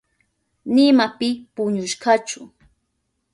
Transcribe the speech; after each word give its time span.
Nima 0.73 1.05
pi 1.17 1.27
puñushkachu. 1.53 2.39